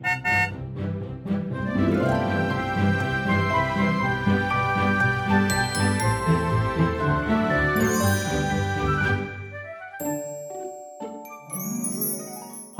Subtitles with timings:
[0.00, 0.06] 欢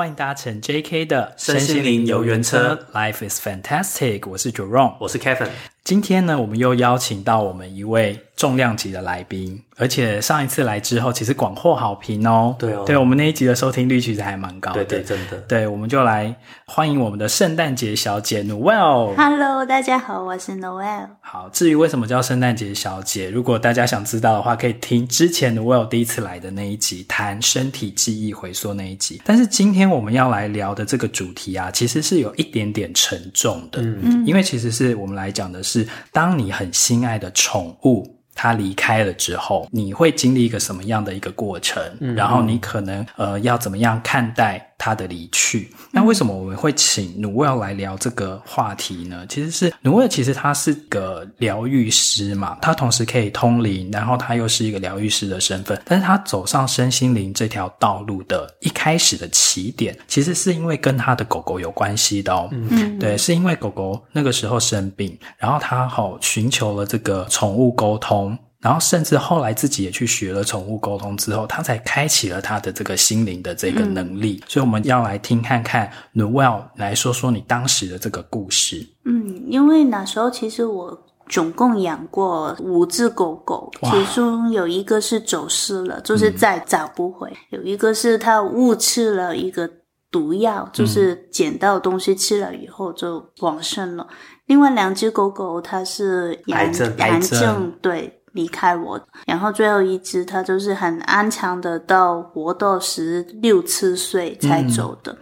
[0.07, 4.28] 迎搭乘 JK 的身心灵游园车，Life is fantastic。
[4.30, 5.48] 我是 Jerome，我是 Kevin。
[5.82, 12.55] 今天呢，我们又邀请到我们一位重量级的来宾，而且上一次来之后，其实广获好评哦。
[12.57, 14.85] 对哦，对我们那一集的收听率其实还蛮高的。
[14.85, 15.37] 对对，真的。
[15.49, 16.33] 对，我们就来
[16.65, 19.16] 欢迎我们的圣诞节小姐 Noelle。
[19.16, 21.09] Hello，大家好，我是 Noelle。
[21.20, 29.20] 好，至于为什么叫圣诞节小姐，如果大家想知道的话，可以听之前 Noelle 第一次来的那一集，谈身体记忆回溯那一集。
[29.24, 33.82] 但是今天我们要来聊的这个主题啊，其实是有一点点沉重的。
[33.82, 38.09] 嗯，因为其实是我们来讲的是，当你很心爱的宠物，
[38.41, 41.83] 它离开了之后，你会经历一个什么样的一个过程？
[41.98, 45.70] 嗯，然后你可能呃要怎么样看待它的离去？
[45.91, 49.27] 那为什么我们会请 Noelle 来聊这个话题呢？
[49.28, 55.79] 其实是 Noelle 其实他是个疗愈师嘛，他同时可以通灵，然后他又是一个疗愈师的身份。
[55.84, 62.49] 但是他走上身心灵这条道路的一开始的起点，其实是因为跟他的狗狗有关系的哦。
[62.52, 68.39] 嗯，对，是因为狗狗那个时候生病，然后他好寻求了这个宠物沟通。
[68.61, 74.41] 然后，甚至后来自己也去学了宠物沟通之后，他才开启了他的这个心灵的这个能力。
[74.42, 78.84] 嗯、所以，我们要来听看看 Noelle 来说说你当时的这个故事。
[79.05, 89.70] 嗯，因为那时候其实我总共养过五只狗狗，其中有一个是走失了，就是再找不回；嗯、有一个是它误吃了一个
[90.11, 94.05] 毒药，就是捡到东西吃了以后就往生了。
[94.11, 98.18] 嗯、另外两只狗狗它是癌症，癌症对。
[98.39, 105.17] 离开我，然后最后一只，它就是很安详的到活到十六七岁才走的。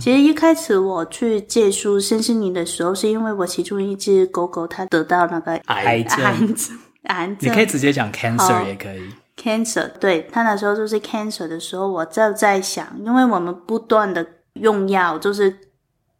[0.00, 6.24] 其实一开始我去借书身心灵的时候，是因为我其中一只狗狗它得到那个癌症，
[7.02, 9.02] 癌症，你可以直接讲 cancer 也可以。
[9.36, 15.54] cancer，对，它那时候就是 cancer 的时候，我就在想，因为我们不断的用药，就是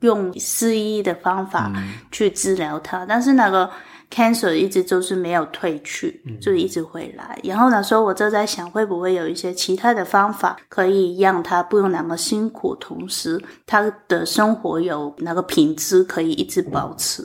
[0.01, 1.73] 用西医的方法
[2.13, 3.71] 去治疗它，嗯、但是那个。
[4.11, 7.39] Cancer 一直就是没有退去，就一直回来。
[7.43, 17.23] 嗯、然后那时候我就在想，会不会有一些其他的方法，可以让他不用那么辛苦，同时他的生活有那个品质可以一直保持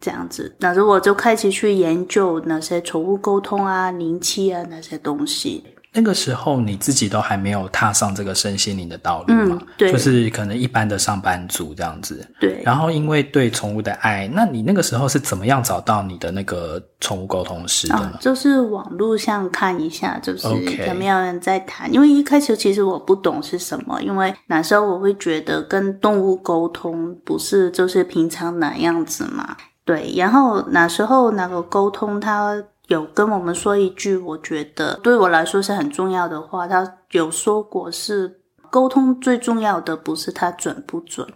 [0.00, 0.54] 这样子。
[0.58, 5.62] 那时候我就开始去研究那些宠物沟通啊、灵气啊那些东西。
[5.94, 9.58] 那个时候你自己都还没有踏上这个身心灵的道路嘛？
[9.60, 12.26] 嗯，对，就是可能一般的上班族这样子。
[12.40, 12.62] 对。
[12.64, 18.12] 然后因为对宠物的爱，那你那个时候是怎么样找到你的那个宠物沟通师的呢？
[18.14, 20.48] 啊，就是网络上看一下，就是
[20.86, 21.92] 有没有人在谈。
[21.92, 29.56] 因为一开始其实我不懂是什么，因为那时候我会觉得跟动物沟通不是就是平常那样子嘛。
[29.84, 30.10] 对。
[30.16, 32.62] 然后那时候那个沟通它。
[32.92, 36.68] 有跟我们说一句，我觉得对我来说是很重要的话。
[36.68, 41.26] 他有说过，是沟通最重要的不是他准不准，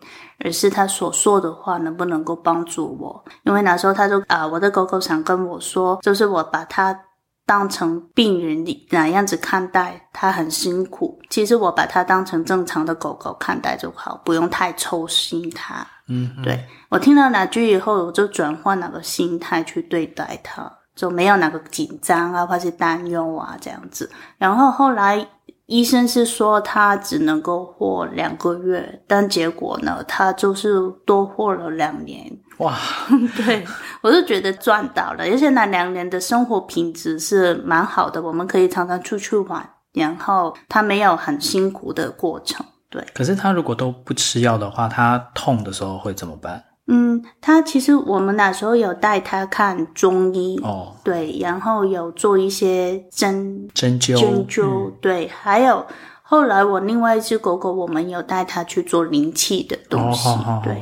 [0.45, 3.25] 而是他所说的话能不能够帮助我。
[3.45, 6.99] 因为那时候他就啊，我的狗狗想跟我说，就是我把它
[7.47, 11.19] 当成病人哪样子看待，它很辛苦。
[11.31, 15.87] 其实我把它当成正常的狗狗看待就好，不用太操心它。
[16.09, 20.73] 嗯，对，我听了那句以后，我就转换那个心态去对待它。
[20.97, 24.11] 就没有哪个紧张啊，或是担忧啊，这样子。
[24.39, 25.25] 然后后来
[25.67, 32.25] 医生是说他只能够活两个月，但结果呢，他就是多活了两年。
[32.59, 32.75] 哇，
[33.37, 33.67] 对，
[34.01, 42.65] 我就觉得赚到了，而且那两年的生活品质是蛮好的，我们可以常常出去玩，然后他没有很辛苦的过程。
[42.89, 46.65] 对，可是他如果都不吃药的话，他痛的时候会怎么办？
[46.89, 55.85] 嗯，他其实我们那时候有带他看中医哦，对，然后有做一些针针灸针灸，嗯、对，还有
[56.23, 60.29] 后来我另外一只狗狗，我们有带它去做灵气的东西，
[60.63, 60.77] 对，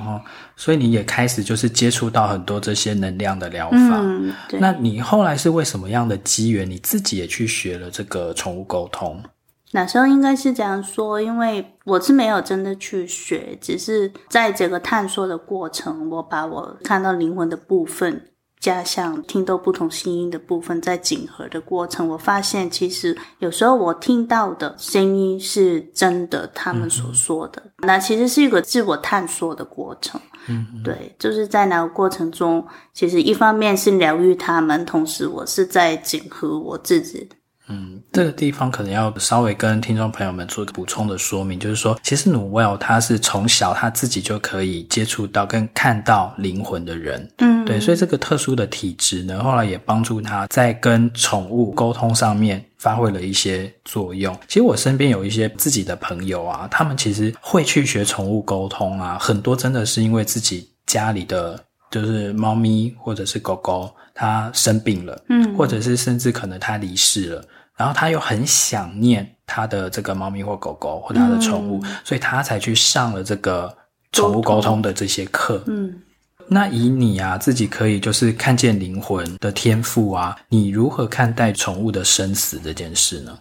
[0.56, 3.76] 所以你也开始就是接触到很多这些能量的疗法。
[3.78, 4.58] 嗯，对。
[4.58, 9.22] 那你后来是为什么样的机缘，你自己也去学了这个宠物沟通？
[9.74, 18.30] 那时候应该是这样说，因为我是没有真的去学，只是在这个探索的过程，我把我看到灵魂的部分，
[18.60, 30.20] 加上听到不同声音的部分，在整合的过程，我发现其实有时候我听到的声音是真的，他们所说的，嗯、那其实是一个自我探索的过程。
[30.46, 37.28] 嗯，对，就是在那个过程中，其实一方面是疗愈他们，同时我是在整合我自己。
[37.68, 54.38] 嗯，这个地方可能要稍微跟听众朋友们做一个补充的说明，就是说，其实努维尔他是从小他自己就可以接触到跟看到灵魂的人，嗯，对，所以这个特殊的体质呢，后来也帮助他在跟宠物沟通上面发挥了一些作用。
[54.46, 61.58] 其实我身边有一些自己的朋友啊，他们其实会去学宠物沟通啊，很多真的是因为自己家里的
[61.94, 67.44] 就是猫咪或者是狗狗，它生病了，嗯，或者是甚至可能它离世了。
[67.76, 73.76] 然后他又很想念他的这个猫咪或狗狗或他的宠物，嗯，所以他才去上了这个
[74.12, 75.62] 宠物沟通的这些课。
[75.66, 75.92] 嗯，
[76.46, 83.36] 那以你啊自己可以就是看见灵魂的天赋啊，你如何看待宠物的生死这件事呢？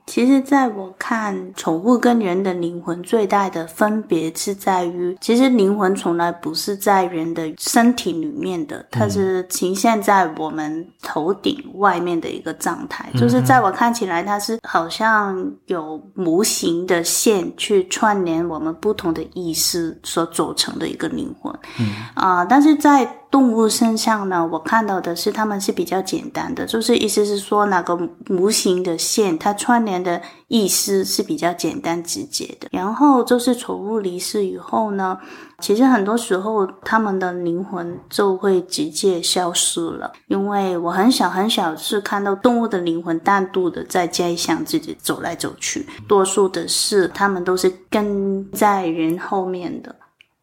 [0.00, 13.08] 嗯，其实在我看，宠物跟人的灵魂最大的分别是在于，其实灵魂从来不是在人的身体里面的，它是呈现在我们头顶外面的一个状态。
[13.12, 13.20] 嗯。
[13.20, 15.36] 就是在我看起来，它是好像
[15.66, 21.52] 有无形的线去串联我们不同的意识所组成的一个灵魂。
[21.78, 27.96] 嗯啊，但是在动物身上呢，我看到的是它们是比较简单的，就是意思是说，那个
[28.28, 32.68] 无形的线，它串联的意思是比较简单直接的。
[32.72, 35.16] 然后就是宠物离世以后呢，
[35.60, 49.94] 其实很多时候它们的灵魂就会直接消失了，因为我很小很小是看到动物的灵魂单独的在街巷自己走来走去，多数的是它们都是跟在人后面的。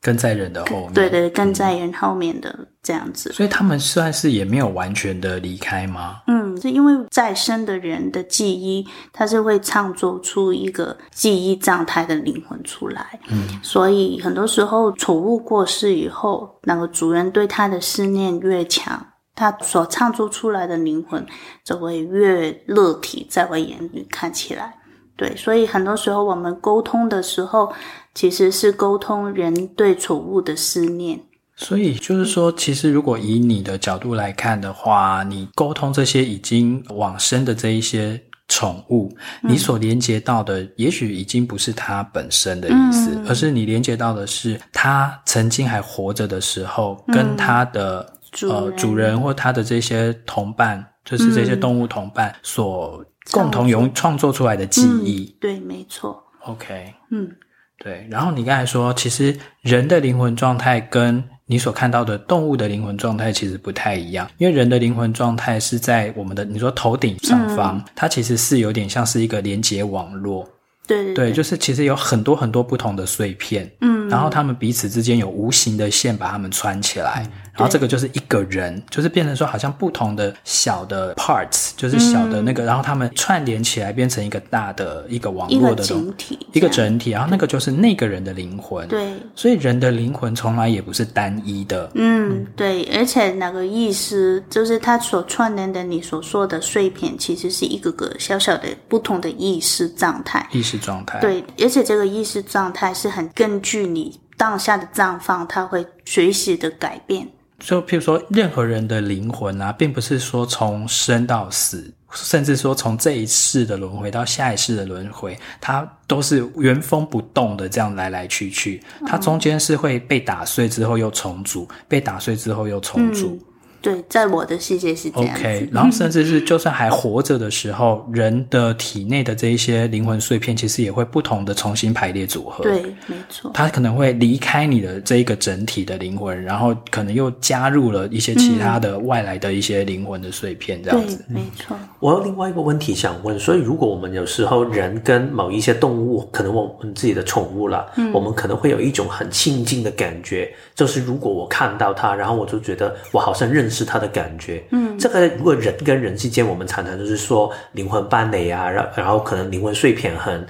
[0.01, 6.21] 跟在人的后面，对对，跟在人后面的这样子，嗯，所以他们算是也没有完全的离开吗？
[6.27, 13.19] 嗯，是因为在生的人的记忆，他是会创作出一个记忆状态的灵魂出来。
[13.29, 19.05] 嗯，所以很多时候宠物过世以后，那个主人对他的思念越强，
[19.35, 21.25] 他所创作出来的灵魂
[21.63, 24.75] 就会越立体，在我眼里看起来。
[25.17, 27.73] 对，所以很多时候我们沟通的时候，
[28.13, 31.19] 其实是沟通人对宠物的思念。
[31.55, 39.11] 所以就是说，其实如果以你的角度来看的话，你沟通这些已经往生的这一些宠物，
[39.41, 53.03] 嗯、你所连接到的，也许已经不是它本身的意思，嗯、而是你连接到的是它曾经还活着的时候，嗯、跟它的主呃主人或它的这些同伴，就是这些动物同伴所。
[53.31, 56.23] 共同有创作出来的记忆，嗯、对，没错。
[56.45, 57.29] OK，嗯，
[57.77, 58.07] 对。
[58.09, 70.47] 然后你刚才说，其实人的灵魂状态跟你所看到的动物的灵魂状态其实不太一样，因为人的灵魂状态是在我们的你说头顶上方，嗯、它其实是有点像是一个连接网络。
[70.87, 77.23] 对对，对，就是其实有很多很多不同的碎片，嗯，然后他们彼此之间有无形的线把他们穿起来。
[77.25, 87.09] 嗯然后这个就是一个人，就是变成说好像不同的小的 parts，就是小的那个，嗯、然后他们串联起来变成一个大的一个网络的整体，一个整体。
[87.09, 88.87] 然后那个就是那个人的灵魂。
[88.87, 91.89] 对，所以人的灵魂从来也不是单一的。
[91.95, 100.47] 嗯，嗯对，而且那个意思就是他所串联的你所说的碎片，其实是一个个小小的不同的意识状态。
[100.51, 101.19] 意识状态。
[101.19, 107.27] 对，而且这个意识状态是很根据你当下的状况，它会随时的改变。
[107.59, 118.83] 就譬如说，任何人的灵魂啊，并不是说从生到死，甚至说从这一世的轮回到下一世的轮回，它都是原封不动的这样来来去去。
[119.07, 123.29] 它中间是会被打碎之后又重组，被打碎之后又重组。
[123.29, 123.39] 嗯
[123.81, 125.35] 对，在我的世界是这样。
[125.35, 132.63] OK，然后甚至是就算还活着的时候，人的体内的这一些灵魂碎片，其实也会不同的重新排列组合。
[132.63, 133.51] 对，没错。
[133.53, 141.23] 它可能会离开你的这一个整体的灵魂，然后可能又加入了一些其他的外来的一些灵魂的碎片，这样子。
[141.27, 141.77] 没错。
[141.99, 153.77] 我有另外一个问题想问，所以如果我们有时候人跟某一些动物，可能我们自己的宠物啦，嗯，我们可能会有一种很亲近的感觉，就是如果我看到它，然后我就觉得我好像认识。
[153.77, 160.43] 是他的感觉，嗯，这个如果人跟人之间，我们常常就是说灵魂伴侣啊，然然后可能灵魂碎片很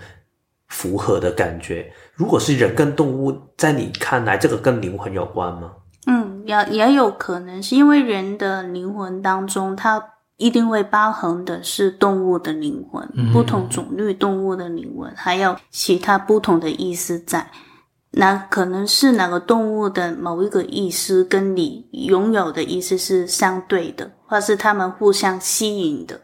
[0.69, 1.85] 符合的感觉。
[2.13, 5.73] 如果是人跟动物，在你看来，这个跟灵魂有关吗？
[6.05, 10.01] 嗯，也也有可能是因为人的灵魂当中，它
[10.37, 17.45] 一定会包含的是动物的灵魂，嗯，不同种类动物的灵魂，还有其他不同的意思在。
[18.17, 26.19] 那可能是哪个动物的某一个意思跟你拥有的意思是相对的，或是他们互相吸引的，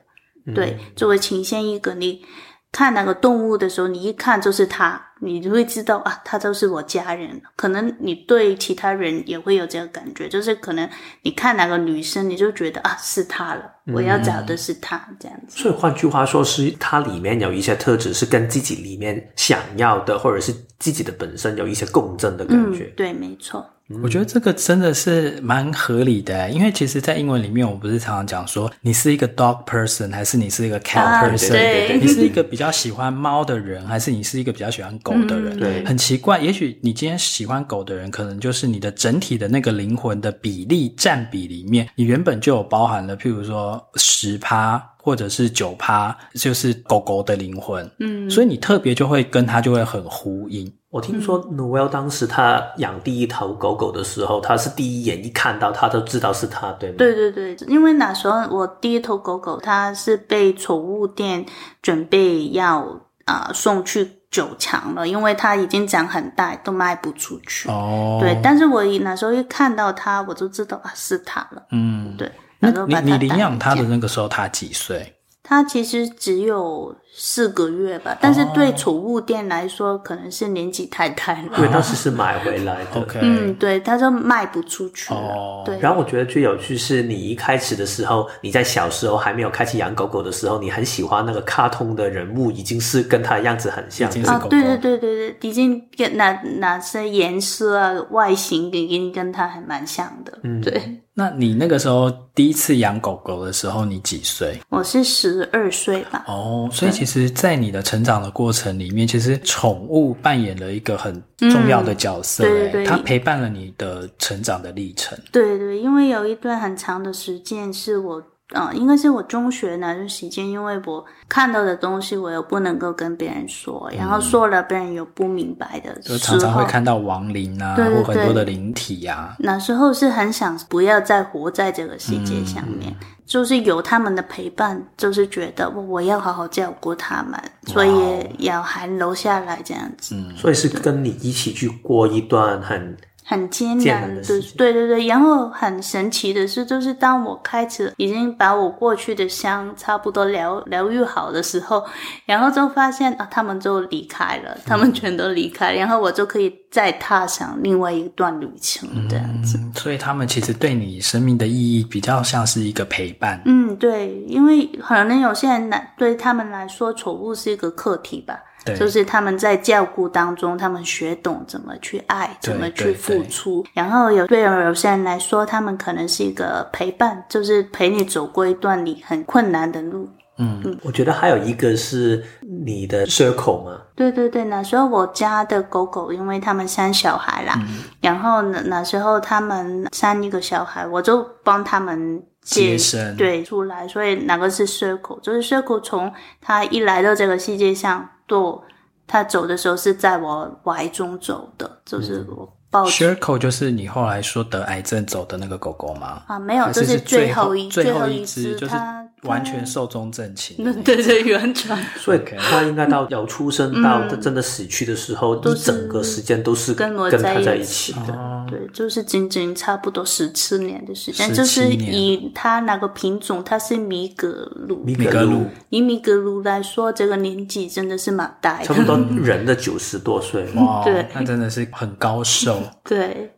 [0.56, 2.26] 对，作为呈现一个你
[2.72, 7.42] 看哪个动物的时候，你一看就是它，你就会知道啊，他都是我家人。
[7.56, 10.88] 可能你对其他人也会有这个感觉，就是可能
[11.22, 13.64] 你看哪个女生，你就觉得啊，是她了，
[13.94, 15.58] 我要找的是她，嗯、这样子。
[15.62, 22.84] 所以换句话说，是它里面有一些特质是跟自己里面想要的，或者是自己的本身有一些共振的感觉。
[22.84, 23.66] 嗯、对，没错。
[24.02, 35.58] 我觉得这个真的是蛮合理的，因为其实，在英文里面，我不是常常讲说，你是一个 dog person，还是你是一个 cat person？、啊、对，你是一个比较喜欢猫的人，还是你是一个比较喜欢狗的人？
[35.58, 47.90] 对，很奇怪，也许你今天喜欢狗的人，可能就是你的整体的那个灵魂的比例占比里面，你原本就有包含了，譬如说十趴或者是九趴，就是狗狗的灵魂。
[48.00, 50.72] 嗯，所以你特别就会跟它就会很呼应。
[50.90, 56.98] 我听说 Noelle 当时他养第一头狗狗的时候，他是第一眼一看到他都知道是他，对吗？
[57.00, 61.44] 对对对，因为那时候我第一头狗狗，它是被宠物店
[61.82, 62.82] 准备要
[63.26, 67.70] 啊、呃、送去九强了，因为它已经长很大，都卖不出去。
[67.70, 71.62] 哦，对，但是我那时候一看到它，我就知道啊是它了。
[71.70, 72.32] 嗯，对。
[72.58, 75.14] 那你你领养它的那个时候，它几岁？
[75.44, 81.50] 它其实只有四个月吧，但是对宠物店来说，可能是年纪太大了。
[81.58, 82.90] 因为当时是买回来的。
[83.00, 85.20] OK，嗯，对，它就卖不出去了。
[85.20, 85.66] Oh.
[85.66, 85.78] 对。
[85.80, 94.10] 然后我觉得最有趣是你一开始的时候，你在小时候还没有开始养狗狗的时候，你很喜欢那个卡通的人物，已经是跟它的样子很像。
[94.10, 94.46] 已经是狗狗。
[94.46, 100.40] 啊，对对对对对，已经跟哪哪些颜色啊、外形已经跟它还蛮像的。
[100.42, 100.82] 嗯，对。
[101.16, 104.60] 那你那个时候第一次养狗狗的时候，你几岁？
[104.70, 106.24] 我是十二岁吧。
[106.28, 112.44] 哦，所以其实，在你的成长的过程里面，其实宠物扮演了一个很重要的角色。
[112.44, 115.18] 嗯，对对对，它陪伴了你的成长的历程。
[115.32, 118.24] 对对，因为有一段很长的时间是我。
[118.54, 129.36] 啊、嗯，应该是我中学那段时间，因为我看到的东西，我又不能够跟别人说，然后说了，别人又不明白的时候，就常常会看到亡灵啊，对对对，或很多的灵体啊。
[129.40, 137.92] 那时候是很想不要再活在这个世界上面，嗯、就是有他们的陪伴，就是觉得我要好好照顾他们，所以
[138.40, 140.16] 要还留下来这样子。
[140.16, 142.96] 嗯，所以是跟你一起去过一段很。
[143.24, 144.22] 很艰难的，
[144.58, 145.08] 对对对。
[145.08, 151.84] 然后很神奇的是，就是当我开始已经把我过去的伤差不多疗疗愈好的时候，
[152.26, 159.60] 然后就发现啊，他们就离开了，他们全都离开，嗯、然后我就可以再踏上另外一段旅程，这样子。
[159.74, 163.42] 所以他们其实对你生命的意义比较像是一个陪伴。
[163.46, 168.38] 嗯，对，因为可能有些人来对他们来说，宠物是一个课题吧。
[168.66, 173.66] 对就是他们在照顾当中，他们学懂怎么去爱，怎么去付出。
[173.74, 180.10] 然后有对有些人来说，他们可能是一个陪伴，就是陪你走过一段你很困难的路。
[180.38, 183.82] 嗯，嗯，我觉得还有一个是你的 circle 嘛。
[183.96, 192.24] 对对对，那时候我家的狗狗，因为他们生小孩啦，嗯、然后那时候他们生一个小孩，我就帮他们。
[192.46, 195.18] 接生对出来，所以哪个是 circle？
[195.22, 198.64] 就是 circle 从他一来到这个世界上，到
[199.06, 202.44] 他走的时候是在我怀中走的，就是我。
[202.44, 206.24] 嗯 Circle 就是你后来说得癌症走的那个狗狗吗？
[206.26, 208.74] 啊，没有，这是最后一最后一只，就是
[209.22, 210.58] 完全寿终正寝。
[210.82, 211.78] 对对，完全。
[212.00, 218.33] 所以它应该到有出生到它真的死去的时候，一整个时间都是跟跟它在一起的。
[218.54, 224.84] 对，就是仅仅差不多十七年的时间，就是以它那个品种，它是米格鲁。
[224.84, 225.46] 米格鲁。
[225.70, 230.46] 以米格鲁来说，这个年纪真的是蛮大的，差不多人的九十多岁。
[230.56, 232.62] 哇，对，那真的是很高寿。
[232.86, 233.34] 对，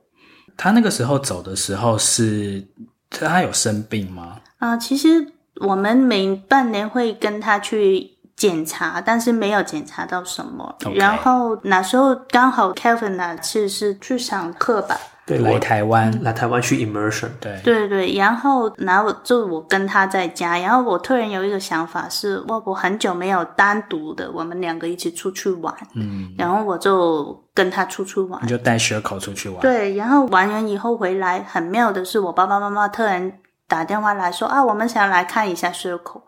[0.57, 2.65] 他那个时候走的时候是，
[3.10, 4.39] 他有生病吗？
[4.57, 5.27] 啊、呃，其实
[5.62, 8.14] 我们每半年会跟他去
[8.47, 10.75] 检查，但是没有检查到什么。
[10.93, 14.95] 然后那时候刚好 Kevin 那次是去上课吧。
[15.27, 33.31] 对，来台湾，来台湾去 immersion，对，对对，然后，然后就我跟他在家，然后我突然有一个想法是，我我很久没有单独的我们两个一起出去玩，嗯，然后我就跟他出去玩，你就带雪口出去玩，对，然后玩完以后回来，很妙的是，我爸爸妈妈突然
[33.67, 36.21] 打电话来说啊，我们想来看一下雪口，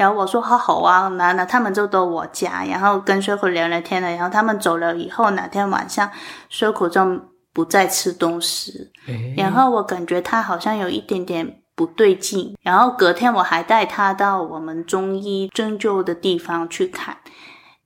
[0.00, 6.10] 然后我说好好啊，那那他们就到我家，然后跟水口聊聊天了，然后他们走了以后，哪天晚上
[6.48, 7.00] 水口就。
[7.52, 8.72] 不再吃东西，
[9.36, 17.16] 然后我感觉他好像有一点点不对劲，然后隔天我还带他到我们中医针灸的地方去看，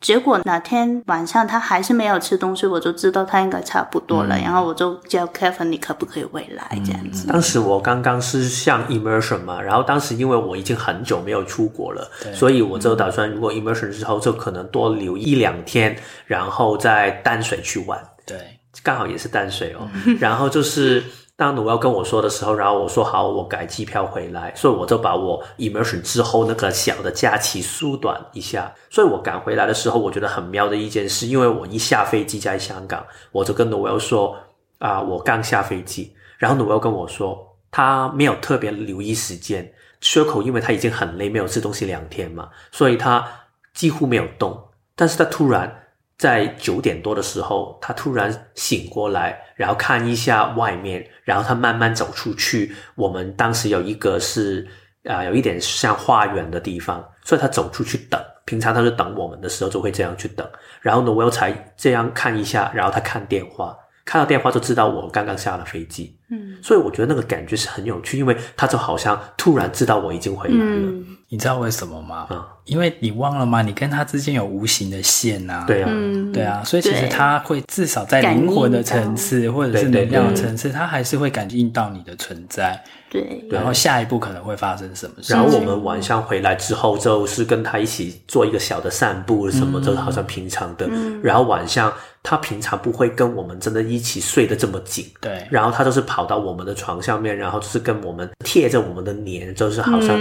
[0.05, 4.37] 结果哪天晚上他还是没有吃东西，我就知道他应该差不多了。
[4.37, 7.27] 嗯、然后我就叫 Kevin，你可不可以回来这样子？
[7.27, 15.97] 当时我刚刚是像 immersion 嘛，然后当时因为我已经很久没有出国了，所以我就打算如果 immersion 之后就可能多留一两天，
[16.27, 17.99] 然后在淡水去玩。
[18.27, 18.37] 对，
[18.83, 19.89] 刚好也是淡水哦。
[20.21, 21.03] 然后就是。
[21.37, 28.73] 当努要跟我说的时候，然后我说好，我改机票回来，所以我就把我 immersion 之后那个小的假期缩短一下。
[28.89, 34.37] 所以我赶回来的时候，我觉得很妙的一件事，因为我一下飞机在香港，我就跟努要说
[34.79, 36.15] 啊，我刚下飞机。
[36.39, 43.27] 然后努要跟我说，他没有特别留意时间，缺口因为他已经很累，没有吃东西两天嘛，所以他
[43.73, 44.69] 几乎没有动。
[44.95, 45.81] 但是他突然。
[46.17, 52.73] 在九点多的时候，他突然醒过来，然后看一下外面，然后他慢慢走出去。
[52.95, 54.67] 我们当时有一个是
[55.05, 58.21] 啊、呃，有一点像花园的地方，所以他走出去等。
[58.47, 60.47] 平常他是等我们的时候就会这样去等。
[60.81, 66.17] 然后呢，我又才这样看一下，然后他看电话，看到电话就知道我刚刚下了飞机。
[66.31, 70.63] 嗯，所以我觉得那个感觉是很有趣，因为他就好像突然知道我已经回来了。
[70.63, 72.29] 嗯你知道为什么吗？
[72.31, 73.61] 嗯，因为你忘了吗？
[73.61, 75.65] 你跟他之间有无形的线呐。
[75.67, 75.91] 对啊，
[76.33, 82.81] 对啊，所以其实他会至少在灵魂的层次或者是能量的层次，他还是会感应到你的存在。
[83.11, 85.33] 对，然后下一步可能会发生什么事？
[85.33, 90.89] 然后我们晚上回来之后，就是跟他一起做一个小的散步，什么就好像平常的。
[91.21, 95.07] 然后晚上他平常不会跟我们真的一起睡得这么紧。
[95.21, 100.17] 对，然后他就是跑到我们的床上面，然后就是跟我们贴着我们的脸，就是好像。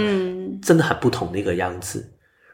[0.62, 2.04] 真的很不同的一个样子，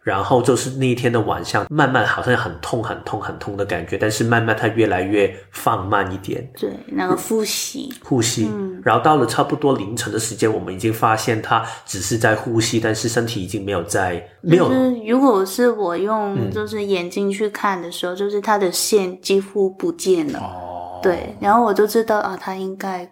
[0.03, 6.51] 然后就是那一天的晚上，慢慢好像很痛、很痛、很痛的感觉，但是慢慢它越来越放慢一点。
[6.59, 14.69] 对，那个呼吸，呼吸，嗯，然后到了差不多凌晨的时间，我们已经发现它只是在呼吸，但是身体已经没有在没有。
[14.69, 20.39] 就是如果是我用就是眼睛去看的时候，嗯、就是它的线几乎不见了。
[20.39, 23.07] 哦，对，然后我就知道啊，它应该。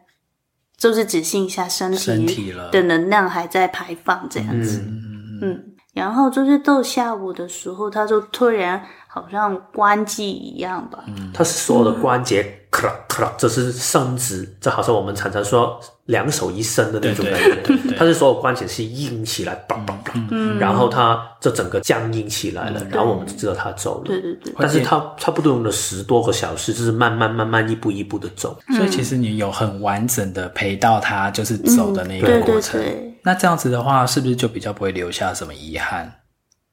[0.78, 1.92] 就是只剩下身
[2.24, 12.54] 体的能量还在排放这样子，嗯，嗯，然后就是到下午的时候，他就突然好像关机一样吧，嗯，他是所有的关节。
[12.70, 17.54] 咔咔，这是伸直，这好像我们常常说两手一伸的那种感觉。
[17.62, 24.04] 对对对，它是所有关节是硬起来，砰砰砰，然后它这整个僵硬起来了，然后我们就知道它走了。
[24.04, 24.52] 对对对。
[24.58, 28.54] 但是它差不多用了十多个小时，就是慢慢慢慢一步一步的走。
[28.76, 32.78] 所以其实你有很完整的陪到它，就是走的那个过程。
[33.22, 36.12] 那这样子的话，是不是就比较不会留下什么遗憾？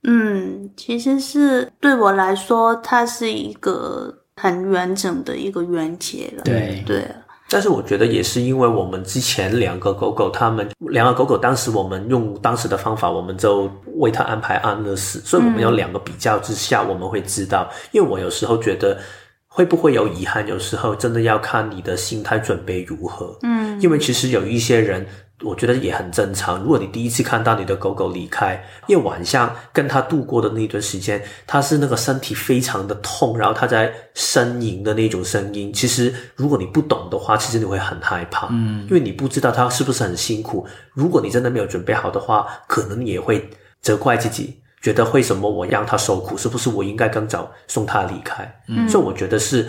[0.07, 4.13] 嗯，其实是对我来说，它是一个。
[4.37, 7.07] 很完整的一个完结了，对对。
[7.47, 17.65] 但是我觉得也是因为我们之前两个狗狗，他们两个狗狗当时我们用当时的方法，我们就为它安排安乐死，所以我们有两个比较之下，我们会知道。
[17.71, 18.99] 嗯、因为我有时候觉得
[19.47, 23.39] 会不会有遗憾，有时候真的要看你的心态准备如何。
[23.43, 25.07] 嗯，因为其实有一些人。
[25.43, 26.61] 我觉得也很正常。
[26.61, 35.73] 如果你第一次看到你的狗狗离开，因为晚上跟它度过的那段时间，它是那个身体非常的痛，然后它在呻吟的那种声音。
[35.73, 40.65] 其实如果你不懂的话，其实你会很害怕，嗯，因为你不知道它是不是很辛苦。
[40.93, 43.49] 如果你真的没有准备好的话，可能也会
[43.81, 46.37] 责怪自己，觉得为什么我让它受苦？
[46.37, 48.61] 是不是我应该更早送它离开？
[48.69, 49.67] 嗯，所以我觉得是。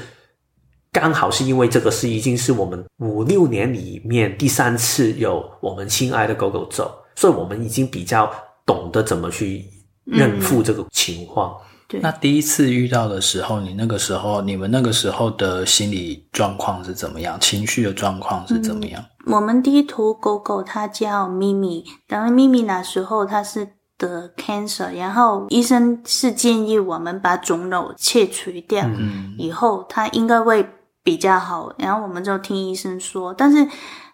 [0.98, 8.30] 刚好是因为这个是已经是我们五六年里面第三次有我们亲爱的狗狗走，所以我们已经比较
[8.64, 9.62] 懂得怎么去
[10.06, 11.52] 认付这个情况。
[11.52, 17.38] 嗯、对，那第一次遇到的时候，你那个时候，你们那个时候的心理状况是怎么样？
[17.40, 19.04] 情绪的状况是怎么样？
[19.26, 30.66] 嗯、我们第一头狗狗它叫咪咪，当然咪咪那时候它是得 cancer，然后医生是建议我们把肿瘤切除掉，嗯、以后它应该会。
[31.06, 33.64] 比较好，然后我们就听医生说，但是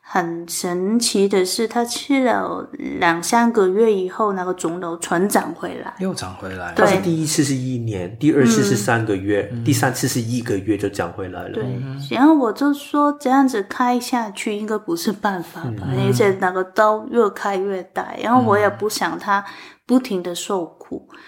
[0.02, 2.68] 很神奇的是，他吃了
[3.00, 6.74] 两三个月以后，那个肿瘤全长回来，又长回来。
[6.74, 11.54] 对，第一次是一年，第二次是三个月，嗯、第三次是一个月就长回来了。
[11.54, 11.64] 对，
[12.10, 19.42] 然后我就说这样子开下去应该不是办法吧，嗯、而且那个刀越开越大，然后我也不想他
[19.86, 21.18] 不停的受苦，嗯、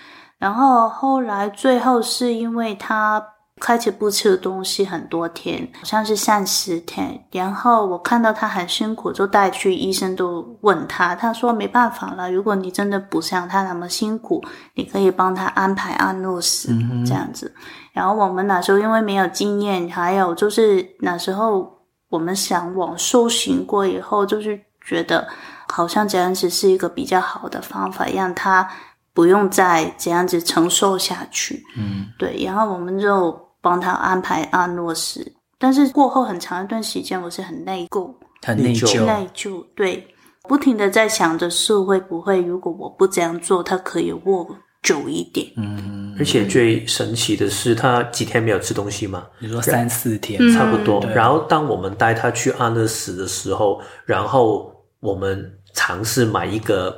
[0.41, 3.31] 然后后来最后是因为他。
[3.65, 7.19] 开始不吃东西很多天，好像是三十天。
[7.33, 12.31] 然后我看到他很辛苦，就带去医生都问他，他说没办法了。
[12.31, 17.55] 如果你真的不像他那么辛苦，你可以帮他安排安乐死，嗯、这样子。
[17.95, 21.67] 然后我们那时候因为没有经验，还有就是那时候
[22.11, 25.27] 我们上网搜寻过以后，就是觉得
[25.69, 28.69] 好像这样子是一个比较好的方法，让他。
[29.15, 31.63] 不用再这样子承受下去。
[31.77, 33.31] 嗯，对，然后我们就
[33.65, 35.27] 帮他安排安乐死，
[35.59, 40.07] 但是过后很长一段时间，我是很内疚，很内疚，内疚，对，
[40.43, 44.47] 不停的在想着是会不会，如果我不这样做，他可以握
[44.83, 45.47] 久一点。
[45.57, 49.27] 嗯，而且最神奇的是，他几天没有吃东西吗？
[49.39, 51.03] 你说三四天，差不多。
[51.15, 56.95] 然后当我们带他去安乐死的时候，然后我们尝试买一个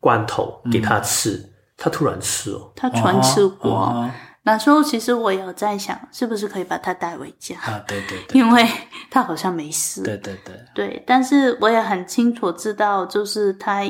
[0.00, 3.70] 罐头给他吃，嗯、他突然吃哦，他全吃过。
[3.70, 4.10] 哦哦
[4.50, 7.80] 那时候其实我有在想，是不是可以把他带回家啊？
[7.86, 8.66] 对对 对，因为
[9.08, 10.02] 他好像没事。
[10.02, 13.84] 对对对，对，但是我也很清楚知道，就是他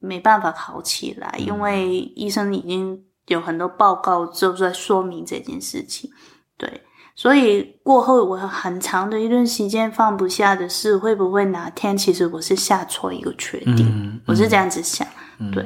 [0.00, 6.10] 没办法好起来，嗯、因为医生已经有很多报告就在说明这件事情。
[6.58, 6.82] 对，
[7.14, 13.86] 所以过后我很长的一段时间放不下的是，会不会哪天其实我是下错一个决定？
[13.86, 15.06] 嗯嗯、我是这样子想，
[15.38, 15.64] 嗯、对。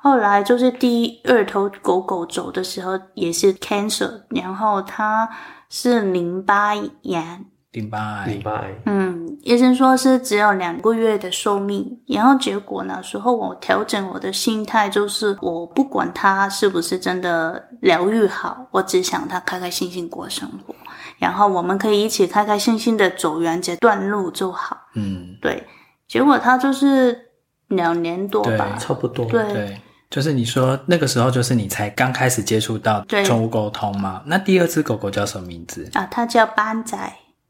[0.00, 5.28] 后来就是第二头狗狗走的时候也是 cancer，然后它
[5.68, 8.74] 是淋巴炎，淋巴癌，淋巴癌。
[8.86, 12.00] 嗯，医生说是只有两个月的寿命。
[12.06, 20.74] 然后结果那时候我调整我的心态，就是我不管它是不是真的疗愈好，我只想它开开心心过生活，
[21.18, 24.78] 然后我们可以一起开开心心的走完这段路就好。
[24.94, 25.66] 嗯，对。
[26.06, 27.20] 结果它就是
[27.66, 29.26] 两年多吧，差不多。
[29.26, 29.42] 对。
[29.52, 34.22] 对就是你说那个时候，就是你才刚开始接触到宠物沟通嘛？
[34.24, 36.06] 那第二只狗狗叫什么名字啊？
[36.10, 36.96] 它叫班仔。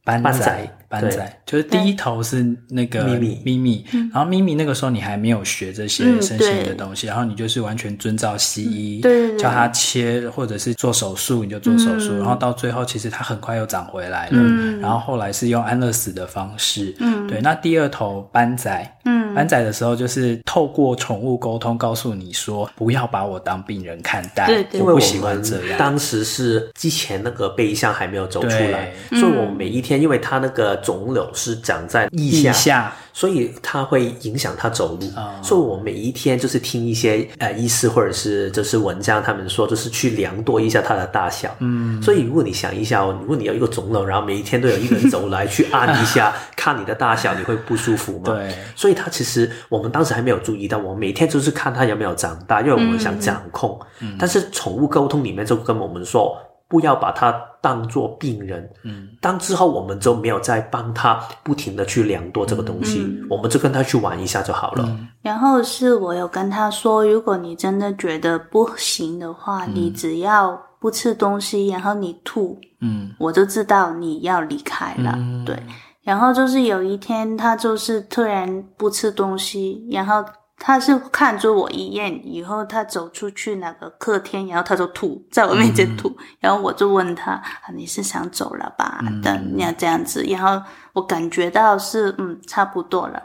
[0.04, 3.42] 班仔，斑仔，就是第一头是那个咪咪。
[3.44, 14.42] 咪咪，然后咪咪那个时候你还没有学这些身心的东西，然后你就是完全遵照西医，对，叫他切或者是做手术你就做手术，然后到最后其实它很快又长回来了，
[14.80, 17.42] 然后后来是用安乐死的方式，嗯，对。
[17.42, 25.78] 那第二头斑仔，嗯，斑仔的时候就是透过宠物沟通告诉你说，不要把我当病人看待，对，我不喜欢这样。
[25.78, 29.98] 当时是之前那个背向还没有走出来，所以我每一天。
[29.98, 35.06] 因为它那个肿瘤是长在腋下，下所以它会影响他走路。
[35.16, 41.54] 哦、所以我每一天就是听一些呃医师或者是就是文章，他们说就是去量度一下它的大小。
[41.58, 48.34] 嗯，所以如果你想一下哦，如果你有一个肿瘤，然后每一天都有一个人走来去按一下， 看你的大小，你会不舒服吗？
[48.34, 48.54] 对。
[48.76, 53.78] 所以它其实我们当时还没有注意到，我们每天就是看它有没有长大，因为我们想掌控。
[54.00, 54.16] 嗯。
[54.18, 56.36] 但是宠物沟通里面就跟我们说。
[56.70, 64.84] 不要把它当做病人，嗯，当之后我们就没有再帮他不停的去量度这个东西，嗯、我们就跟他去玩一下就好了。
[64.88, 75.56] 嗯、然后是我有跟他说，如果你真的觉得不行的话，嗯、你只要不吃东西，然后你吐，嗯，我就知道你要离开了，嗯、对。
[76.02, 80.24] 然后就是有一天，他就是突然不吃东西，然后。
[80.60, 90.60] 他是看着我一眼，以后他走出去那个客厅，然后他就吐在我面前吐，嗯、然后我就问他：“啊，你是想走了吧？”等、要这样子，然后
[90.92, 93.22] 我感觉到是嗯差不多了。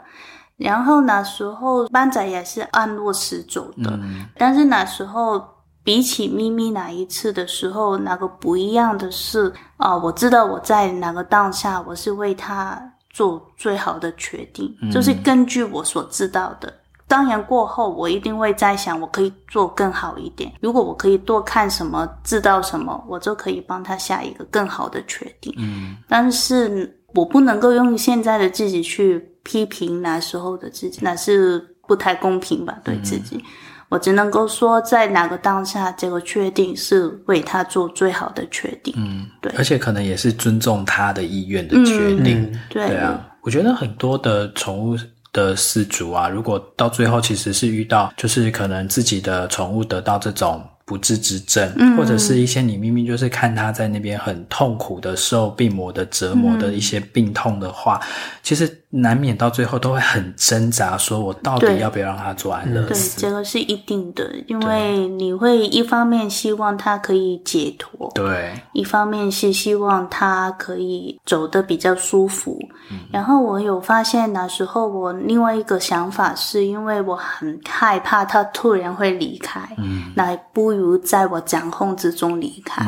[0.56, 5.44] 然后那时候班长也是按落实走的，嗯、但是那时候
[5.82, 16.72] 比起咪咪那一次的时候，那个不一样的是啊、呃，我知道我在哪个当下，我是为他做最好的决定，嗯、就是根据我所知道的。
[17.06, 20.50] 当然过后，我一定会在想，我可以做更好一点。
[20.60, 25.54] 如果我可以多看什么，知道什么，我就可以帮他下一个更好的决定。
[25.58, 32.78] 嗯，但是我不能够用现在的自己去批评那时候的自己，那是不太公平吧？
[32.82, 33.42] 对自己，嗯、
[33.90, 38.94] 我只能够说，在哪个当下，这个决定是为他做最好的决定。
[38.96, 42.42] 嗯，对，而且可能也是尊重他的意愿的决定。
[42.42, 44.96] 嗯、对，对啊，我觉得很多的宠物。
[45.34, 58.08] 的饲主啊，如果到最后其实是遇到，就是可能自己的宠物得到这种不治之症，嗯、或者是一些你明明就是看他在那边很痛苦的受病魔的折磨的一些病痛的话，嗯、
[58.42, 58.80] 其实。
[58.96, 63.20] 难免到最后都会很挣扎，说我到底要不要让他做安乐死？
[63.20, 72.56] 对，这个是一定的，因为你会一方面希望他可以解脱，对，一方面是希望他可以走得比较舒服。
[72.90, 82.84] 嗯、然后我有发现那时候，我另外一个想法是因为我很害怕他突然会离开，嗯，那不如在我掌控之中离开，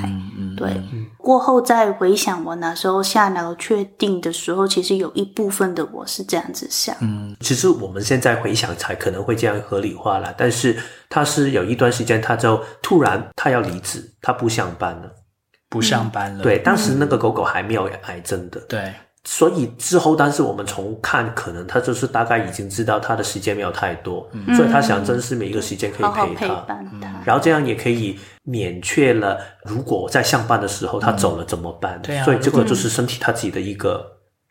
[0.57, 0.71] 对。
[0.93, 6.95] 嗯过后再回想我那时候下那个确定的时候，其实有一部分的我是这样子想。
[7.01, 10.33] 嗯，其实我们现在回想才可能会这样合理化了。
[10.39, 10.77] 但是
[11.09, 15.11] 他是有一段时间，他就突然他要离职，他不上班了，
[15.69, 16.45] 不上班了。
[16.45, 18.61] 对，当时那个狗狗还没有癌症的。
[18.69, 18.95] 对。
[19.25, 32.01] 所以之后，但是我们从看，可能他就是大概已经知道他的时间没有太多，嗯、所以他想珍惜每一个时间可以陪他，好好陪伴他，然后这样也可以免却了如果在上班的时候他走了怎么办？
[32.01, 34.07] 对啊、嗯，所以这个就是身体他自己的一个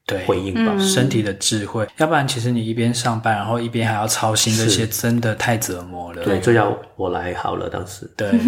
[0.06, 1.88] 对回应吧，嗯、身体的智慧。
[1.98, 6.24] 要不然，其实你一边上班，然后一边还要操心这些，真的太折磨了。
[6.24, 8.30] 对，就要我来好了，当时对。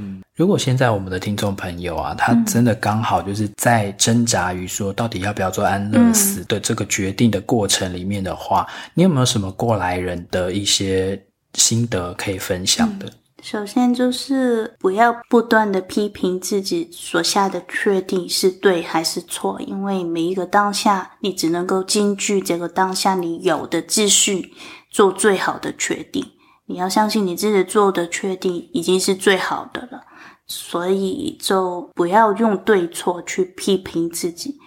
[0.00, 11.20] 嗯，如果现在我们的听众朋友啊，他真的刚好就是在挣扎于说到底要不要做安乐死的这个决定的过程里面的话，嗯、你有没有什么过来人的一些
[11.58, 13.12] 心得可以分享的？
[13.40, 24.52] 首先就是不要不断的批评自己所下的确定是对还是错，因为每一个当下，你只能够根据这个当下你有的秩序
[24.90, 26.24] 做最好的决定。
[26.66, 30.02] 你要相信你自己做的决定已经是最好的了，
[30.46, 34.58] 所以就不要用对错去批评自己。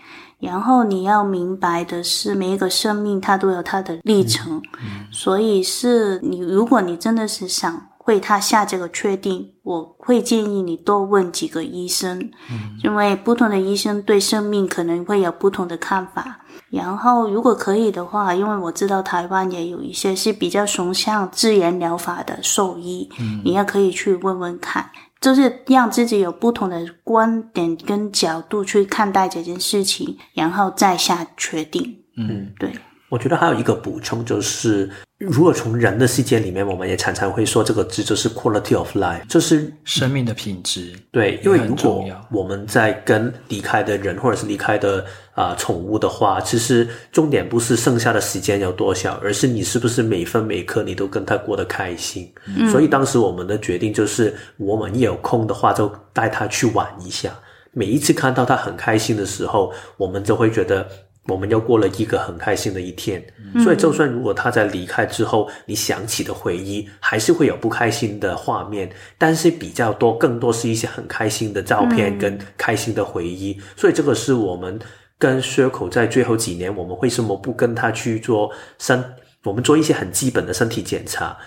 [0.41, 16.39] 然后你要明白的是，每一个生命它都有它的历程，嗯嗯、所以是你，如果你真的是想为他下这个确定，我会建议你多问几个医生，嗯、因为不同的医生对生命可能会有不同的看法。
[16.71, 24.89] 然后，如果可以的话，因为我知道台湾也有一些是比较崇尚自然疗法的兽医，嗯，你也可以去问问看，
[25.21, 32.03] 就是让自己有不同的观点跟角度去看待这件事情，然后再下决定。
[32.17, 32.73] 嗯，对。
[33.07, 34.89] 我觉得还有一个补充就是，
[35.29, 40.93] 如果从人的世界里面，我们也常常会说这个字，就是 quality of life，就是生命的品质。
[41.11, 45.05] 对，因为如果我们在跟离开的人或者是离开的
[45.35, 52.27] 啊、呃、宠物的话，其实重点不是剩下的时间有多少，而是你是不是每分每刻你都跟他过得开心。
[52.47, 57.31] 嗯、所以当时我们的决定就是，我们一有空的话就带他去玩一下。
[57.73, 60.87] 每一次看到他很开心的时候，我们就会觉得。
[61.27, 73.55] 我们又过了一个很开心的一天，嗯、所以就算如果他在离开之后，你想起的回忆还是会有不开心的画面，但是比较多，更多是一些很开心的照片跟开心的回忆。
[73.59, 74.79] 嗯、所以这个是我们
[75.19, 79.03] 跟 Circle 在最后几年，我们为什么不跟他去做身，
[79.43, 81.37] 我们做一些很基本的身体检查，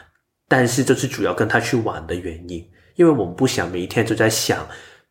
[0.48, 4.64] 但是这是主要跟他去玩的原因，因为我们不想每一天都在想。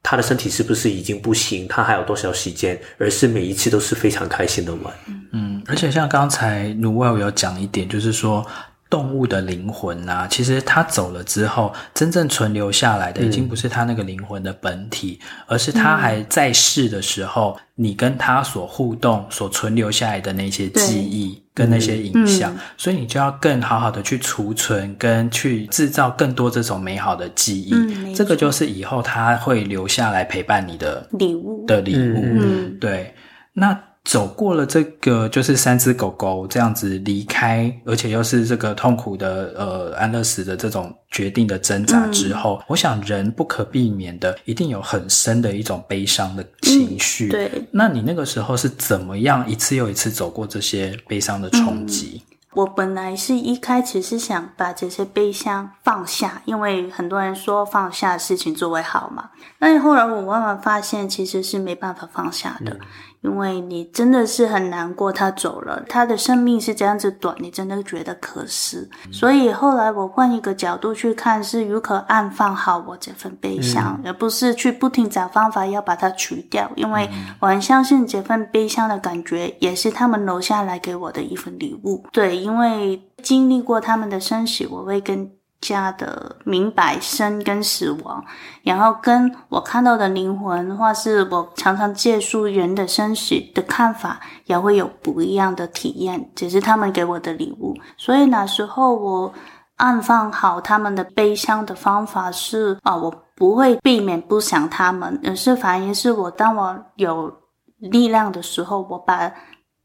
[0.04, 1.68] 他的身体是不是已经不行？
[1.68, 2.80] 他还有多少时间？
[3.00, 4.94] 而是每一次都是非常开心的玩。
[5.32, 8.46] 嗯，而且像刚才 Noelle 有讲一点，就是说。
[8.90, 27.74] 动物的灵魂啊，其实它走了之后，真正存留下来的已经不是它那个灵魂的本体，嗯、而是它还在世的时候，嗯、你跟它所互动、所存留下来的那些记忆跟那些影像，嗯、所以你就要更好好的去储存，跟去制造更多这种美好的记忆。
[27.74, 32.22] 嗯、这个就是以后他会留下来陪伴你的礼物的礼物。
[32.24, 33.14] 嗯，对，
[33.54, 33.80] 那。
[34.04, 47.28] 走过了这个，就是三只狗狗这样子离开，而且又是这个痛苦的呃安乐死的这种决定的挣扎之后，嗯、我想人不可避免的一定有很深的一种悲伤的情绪。
[47.28, 52.22] 嗯、对，那你那个时候是怎么样一次又一次走过这些悲伤的冲击？
[52.28, 59.32] 嗯我本来是一开始是想把这些悲伤放下，因为很多人说放下事情就会好嘛。
[59.58, 62.80] 但是后来我慢慢发现，其实是没办法放下的，
[63.24, 68.88] 因为你真的是很难过，他走了，他的生命是这样子短，你真的觉得可惜。
[69.12, 76.70] 所以后来我换一个角度去看，是如何安放好我这份悲伤，而不是去不停找方法要把它除掉。
[76.76, 77.10] 因为
[77.40, 82.06] 我很相信这份悲伤的感觉，也是他们留下来给我的一份礼物。
[82.12, 82.44] 对。
[82.44, 85.32] 因为经历过他们的生死，我会更
[85.64, 88.24] 加的明白生跟死亡，
[88.64, 96.30] 然后跟我看到的灵魂，或是我常常接触人的生死的看法，也会有不一样的体验。
[96.36, 99.34] 只是他们给我的礼物，所以那时候我
[99.78, 107.32] 安放好他们的悲伤的方法是啊，我不会避免不想他们，而是反而是我当我有
[107.80, 109.32] 力量的时候，我把。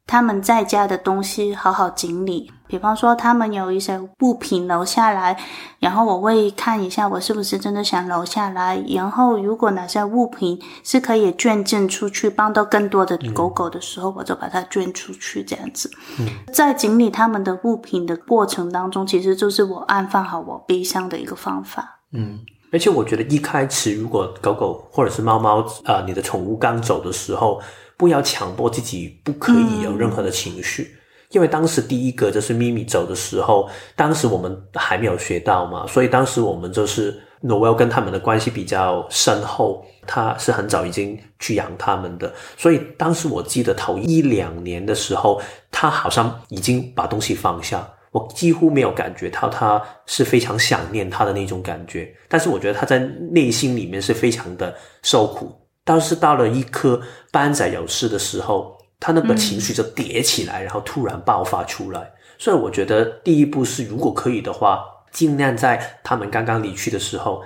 [0.09, 5.39] 他们在家的东西好好整理，比方说他们有一些物品留下来，
[5.79, 8.83] 然后我会看一下我是不是真的想留下来。
[8.89, 15.45] 然后如果哪些物品是可以捐赠出去，帮到更多的狗狗的时候，嗯、我就把它捐出去。
[15.45, 22.01] 这样子，嗯、在整理他们的物品的过程当中，其实就是我安放好我悲伤的一个方法。
[22.15, 22.41] 嗯，
[22.73, 27.61] 而且我觉得一开始如果狗狗或者是猫猫啊、呃，你的宠物刚走的时候。
[27.99, 30.97] 不要强迫自己不可以有任何的情绪，
[31.31, 53.01] 因为当时第一个就是咪咪走的时候，当时我们还没有学到嘛，所以当时我们就是 Noel 跟他们的关系比较深厚，他是很早已经去养他们的，所以当时我记得头一两年的时候，他好像已经把东西放下，我几乎没有感觉到他是非常想念他的那种感觉，但是我觉得他在
[53.33, 55.53] 内心里面是非常的受苦。
[55.89, 57.01] 但是到了一颗
[57.33, 62.13] 班仔有事的时候，他那个情绪就叠起来，然后突然爆发出来。
[62.37, 67.43] 所以我觉得第一步是，如果可以的话，尽量在他们刚刚离去的时候，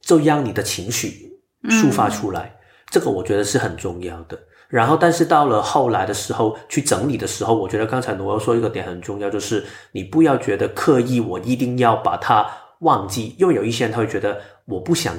[0.00, 2.40] 就让你的情绪抒发出来。
[2.42, 2.58] 嗯、
[2.90, 4.36] 这个我觉得是很重要的。
[4.68, 12.44] 然后，但是到了后来的时候，去整理的时候，我觉得刚才我要说一个点很重要，就是你不要觉得刻意，我一定要把它
[12.80, 15.14] 忘记，因为有一些人他会觉得我不想。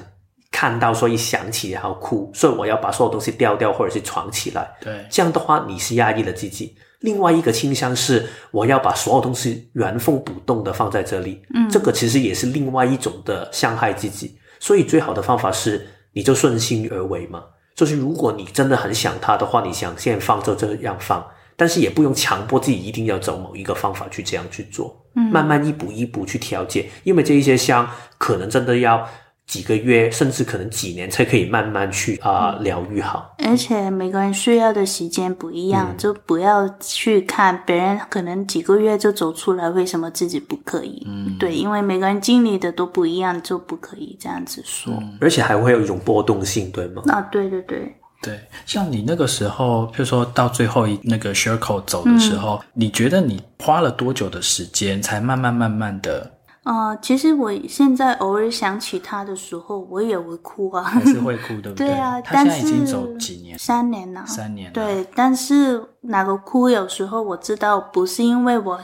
[0.55, 4.65] 看到，所以想起然后哭，所以我要把所有东西丢掉或者是藏起来。
[4.79, 6.73] 对，这样的话你是压抑了自己。
[7.01, 11.41] 另外一个倾向是，我要把所有东西原封不动的放在这里。
[11.53, 14.37] 嗯，这个其实也是另外一种的伤害自己。
[14.57, 17.43] 所以最好的方法是，你就顺心而为嘛。
[17.75, 21.21] 就是如果你真的很想他的话，你想先放就这样放，
[21.57, 25.05] 但是也不用强迫自己一定要走某一个方法去这样去做。
[25.17, 29.05] 嗯，慢慢一步一步去调节，因为这一些伤可能真的要。
[29.47, 33.35] 几个月，甚至可能几年才可以慢慢去啊疗愈好。
[33.37, 41.05] 而且每个人需要的时间不一样，嗯、就不要去看别人可能几个月就走出来，为什么自己不可以？
[41.07, 44.93] 嗯，对，因为每个人经历的都不一样，就不可以这样子说。
[44.93, 47.03] 嗯、而且还会有一种波动性，对吗？
[47.07, 56.31] 啊，对对对对，像你那个时候，譬如说到最后一那个 Sherco 走的时候，嗯、你觉得你花了多久的时间才慢慢慢慢的？
[56.65, 61.87] 呃，其实我现在偶尔想起他的时候，我也会哭啊，还是会哭，对不对？
[61.87, 63.57] 对啊，他现在已经走几年？
[63.57, 64.73] 三年了，三年了。
[64.73, 68.79] 对，但是那个哭，有时候我知道不是因为我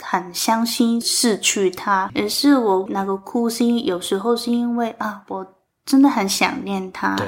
[0.00, 5.46] 很伤心失去他，而是我那个哭是，有时候是因为啊，我
[5.84, 7.16] 真的很想念他。
[7.16, 7.26] 对。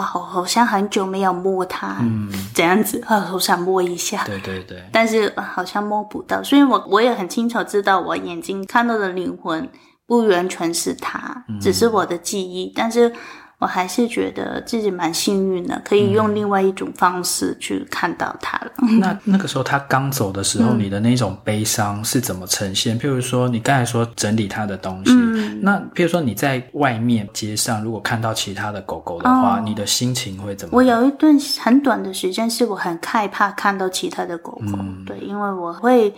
[0.00, 4.24] 哇，好好像很久没有摸它，嗯，这样子啊，好想摸一下。
[4.24, 4.82] 对对对。
[4.90, 9.68] 但是好像摸不到，所以我我也很清楚知道，我眼睛看到的灵魂
[10.06, 13.12] 不完全是它，嗯，只是我的记忆，但是。
[13.60, 18.72] 我还是觉得自己蛮幸运的，可以用另外一种方式去看到他了。
[18.80, 22.98] 嗯、那那个时候他刚走的时候，嗯、你的那种悲伤是怎么呈现？
[22.98, 30.98] 譬如说，你刚才说整理他的东西，嗯、那譬如说你在外面街上，如果看到其他的狗狗的话，哦、你的心情会怎么样？
[30.98, 36.12] 我有一段很短的时间是我很害怕看到其他的狗狗，嗯、对，因为我会。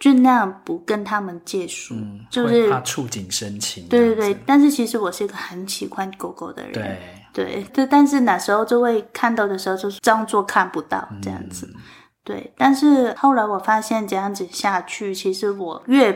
[0.00, 3.86] 尽量不跟他们接触，嗯、就是怕触景生情。
[3.88, 6.72] 对对对，但是其实我是一个很喜欢狗狗的人。
[6.72, 6.98] 对
[7.32, 11.70] 对，对，但是那时候就会看到的时候，就是装作看不到这样子。
[11.74, 11.80] 嗯、
[12.22, 16.12] 对，但是后来我发现这样子下去，其实我越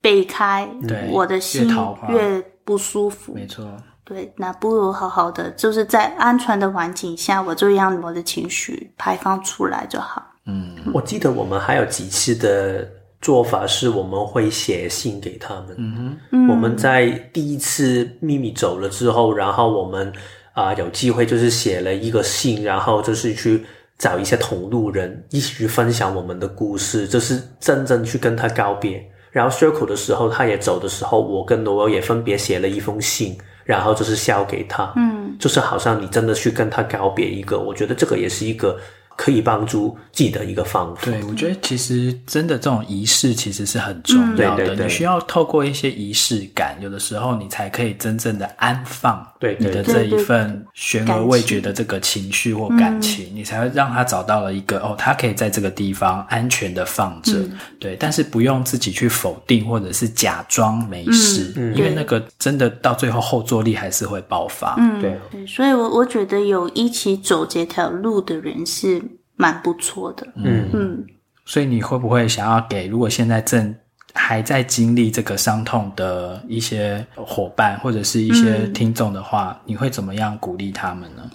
[0.00, 1.68] 避开，对我的心
[2.08, 3.34] 越不舒服。
[3.34, 3.64] 没错。
[4.04, 10.22] 对，那不如好好的，就是在安全的环境下，我就让我的情绪排放出来就好。
[10.46, 12.88] 嗯，我记得我们还有几次的。
[13.22, 15.74] 做法是我们会写信给他们。
[15.76, 20.10] 嗯哼，我们在第一次秘密走了之后，然后我们
[20.54, 23.62] 啊、呃、有机会就是写了一个信，然后就是去
[23.98, 29.06] 找一些同路人一起去分享我们的故事，就是真正去跟他告别。
[29.30, 34.92] 然后 Sherco 的时候，他也走的时候，我跟 Noel 也分别写了一封信，然后就是交给他。
[34.96, 38.78] 嗯，就是好像你真的去跟他告别一个，我觉得这个也是一个。
[39.16, 41.02] 可以帮助记得一个方法。
[41.04, 44.54] 对，我觉得其实真的这种仪式其实是很重要的。
[44.54, 49.22] 嗯、对对对，你需要透过一些仪式感，有的时候你才可以真正的安放
[49.58, 57.38] 你的这一份悬而未决的这个情绪或感情，你才会让他找到了一个哦，他可以在这个地方安全的放着。
[57.38, 64.76] 嗯、对，但是不用自己去否定或者是假装没事，嗯、因为那个真的到最后后坐力还是会爆发。
[65.00, 69.02] 对，所以我我觉得有一起走这条路的人是。
[69.40, 70.68] 蛮不错的，嗯。
[70.74, 71.06] 嗯，
[71.46, 73.74] 所以你会不会想要给如果现在正
[74.14, 81.30] 还在经历这个伤痛的一些伙伴或者是一些听众的话，嗯、你会怎么样鼓励他们呢？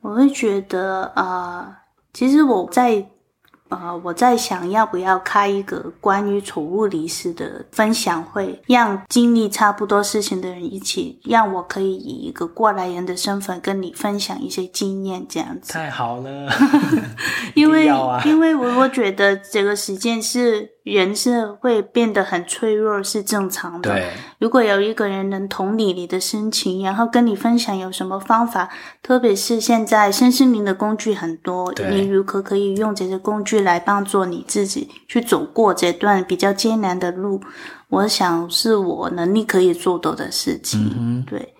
[0.00, 1.76] 我会觉得啊、呃，
[2.12, 3.06] 其实我在。
[3.68, 15.72] 啊、呃，我在想要不要开一个关于宠物离世的分享会，让经历差不多事情的人一起，让我可以以一个过来人的身份跟你分享一些经验，这样子。
[15.72, 16.50] 太好了，
[17.56, 20.68] 因为、啊、因为我我觉得这个时间是。
[20.82, 23.90] 人是会变得很脆弱，是正常的。
[23.90, 28.68] 对，如果有一个人能同理你的心情，然后跟你分享有什么方法，
[29.02, 37.40] 特别是现在身心灵的工具很多，你如何可以用这些工具来帮助你自己去走过这段比较艰难的路？
[37.88, 40.92] 我想是我能力可以做到的事情。
[40.98, 41.54] 嗯、对，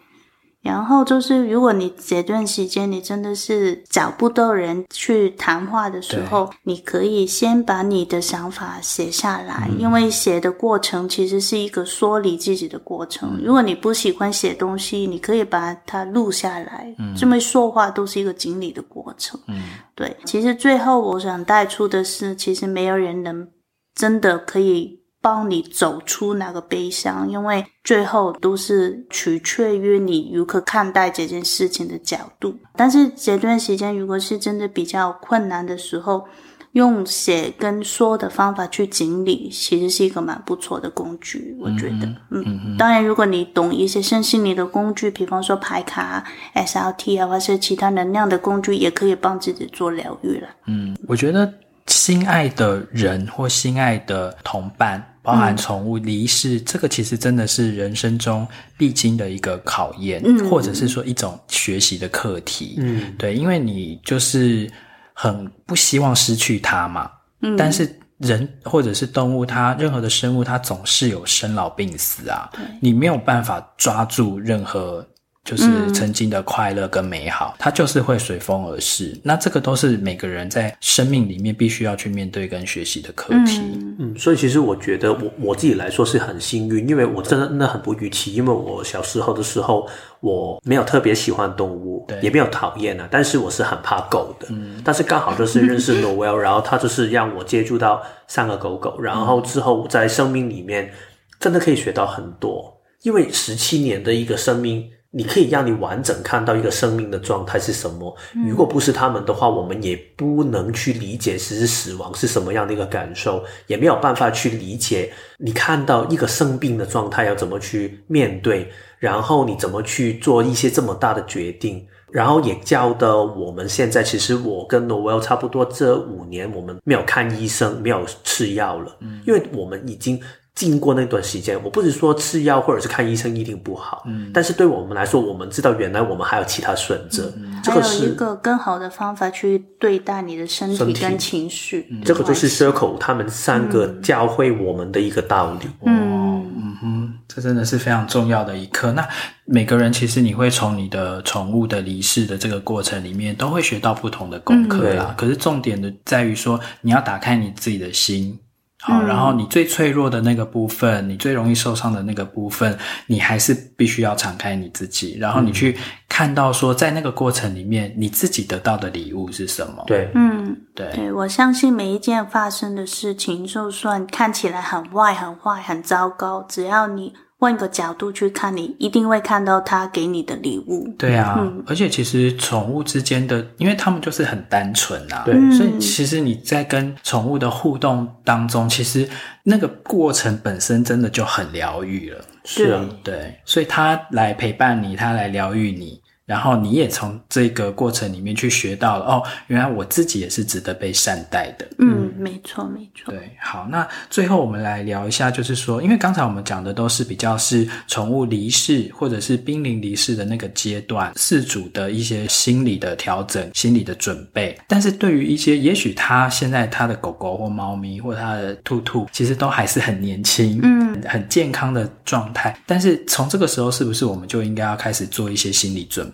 [0.63, 13.41] 然后就是，如果你这段时间你真的是找不到人去谈话的时候，你可以先把你的想法写下来，嗯、因为写的过程其实是一个梳理自己的过程。
[13.43, 16.95] 如果你不喜欢写东西，你可以把它录下来。
[16.99, 19.41] 嗯，这么说话都是一个整理的过程。
[19.49, 19.63] 嗯，
[19.97, 20.17] 对。
[20.25, 23.49] 其实最后我想带出的是，其实没有人能
[23.97, 25.02] 真的可以。
[25.23, 32.55] 帮你走出那个悲伤，因为最后都是取决于你如何看待这件事情的角度。
[32.77, 36.25] 但是这段时间如果是真的比较困难的时候，
[36.73, 41.55] 用写跟说的方法去整理，其实是一个蛮不错的工具。
[41.61, 50.49] 我觉得，嗯，嗯，当然如果你懂一些身心灵的工具，比方说牌卡、SLT 啊，或是其他能量的工具，也可以帮自己做疗愈了。
[50.67, 51.53] 嗯，我觉得
[51.89, 55.07] 心爱的人或心爱的同伴。
[55.23, 58.47] 包含宠物离世，嗯，这个其实真的是人生中
[58.77, 62.75] 必经的一个考验，嗯，或者是说一种学习的课题。
[62.79, 64.71] 嗯，对，因为你就是
[65.15, 67.11] 很不希望失去它嘛。
[67.41, 72.51] 嗯，但是人或者是动物，它任何的生物，它总是有生老病死啊。
[72.81, 75.07] 你没有办法抓住任何。
[75.45, 79.19] 就是曾经的快乐跟美好，嗯，它就是会随风而逝。
[79.25, 83.59] 那这个都是每个人在生命里面必须要去面对跟学习的课题。
[83.59, 88.35] 嗯，嗯，所以其实我觉得我我自己来说是很幸运，因为我真的真的很不预期。
[88.35, 89.89] 因为我小时候的时候，
[90.21, 94.47] 我没有特别喜欢动物，对，也没有讨厌啊，但是我是很怕狗的。
[94.51, 100.93] 嗯，但是刚好就是认识 Noelle，然后他就是让我接触到三个狗狗，然后之后在生命里面
[101.41, 104.89] 真的可以学到很多，因为十七年的一个生命。
[105.15, 108.17] 你可以让你完整看到一个生命的状态是什么。
[108.49, 118.67] 如果不是他们的话，我们也不能去理解其实死亡是什么样的一个感受，也没有办法去理解你看到一个生病的状态要怎么去面对，
[118.99, 128.97] 然后你怎么去做一些这么大的决定，然后也教的我们现在，其实我跟 Noelle 差不多，这五年我们没有看医生，没有吃药了，
[129.27, 130.19] 因为我们已经。
[130.55, 145.67] 经过那段时间，我不是说吃药或者是看医生一定不好，嗯，但是对我们来说，我们知道原来我们还有其他选择，嗯，这个是还有一个更好的方法去对待你的身体跟情绪，嗯，这个就是 Circle 他们三个教会我们的一个道理。
[145.87, 148.93] 嗯嗯哼，这真的是非常重要的一课。
[148.93, 149.09] 那
[149.47, 155.15] 每个人其实你会从你的宠物的离世的这个过程里面，都会学到不同的功课啦，嗯。
[155.17, 158.39] 可是重点的在于说，你要打开你自己的心。
[158.83, 162.77] 好，然后你最脆弱的那个部分，你最容易受伤的那个部分，
[163.07, 165.79] 你还是必须要敞开你自己，然后你去
[166.09, 169.85] 看到说，在那个过程里面，你自己得到的礼物是什么？
[169.87, 177.15] 对，嗯，对，对，我相信每一件发生的事情，就算看起来很坏、很坏、很糟糕，只要你。
[177.43, 180.87] 换一个角度去看，你一定会看到他给你的礼物。
[180.97, 189.09] 对啊，嗯、而且其实宠物之间的，因为他们就是很单纯啊，对，所以其实你在跟宠物的互动当中，其实
[189.43, 192.21] 那个过程本身真的就很疗愈了。
[192.45, 196.01] 是啊，对，所以他来陪伴你，他来疗愈你。
[196.25, 201.67] 然后你也从这个过程里面去学到了哦，原来我自己也是值得被善待的。
[201.79, 203.13] 嗯，没错，没错。
[203.13, 214.57] 对，好，那最后我们来聊一下，就是说，因为刚才我们讲的都是比较是宠物离世或者是濒临离世的那个阶段，饲主的一些心理的调整、心理的准备。
[214.69, 222.57] 但是对于一些，也许他现在他的狗狗或猫咪或他的兔兔，其实都还是很年轻，嗯，很健康的状态。
[222.65, 226.12] 但是从这个时候，是不是我们就应该要开始做一些心理准备？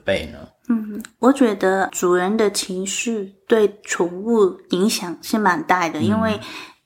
[0.68, 6.38] 嗯，我觉得主人的情绪对宠物影响是蛮大的，嗯，因为